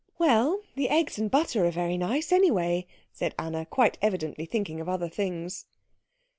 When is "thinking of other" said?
4.47-5.09